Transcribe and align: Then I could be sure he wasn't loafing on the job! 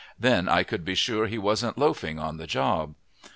Then 0.17 0.49
I 0.49 0.63
could 0.63 0.83
be 0.83 0.95
sure 0.95 1.27
he 1.27 1.37
wasn't 1.37 1.77
loafing 1.77 2.17
on 2.17 2.37
the 2.37 2.47
job! 2.47 2.95